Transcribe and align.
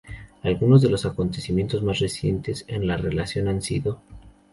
Algunos 0.41 0.81
de 0.81 0.89
los 0.89 1.05
acontecimientos 1.05 1.83
más 1.83 1.99
recientes 1.99 2.65
en 2.67 2.87
la 2.87 2.97
relación 2.97 3.47
han 3.47 3.61
sido; 3.61 4.01